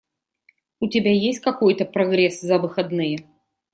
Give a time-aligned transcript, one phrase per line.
[0.79, 3.19] У тебя есть какой-то прогресс за выходные?